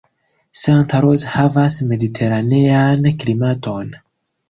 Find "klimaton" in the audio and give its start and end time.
3.23-3.97